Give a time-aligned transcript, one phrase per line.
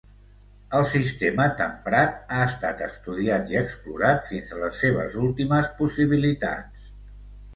[0.77, 6.89] El sistema temprat ha estat estudiat i explorat fins a les seves últimes possibilitats.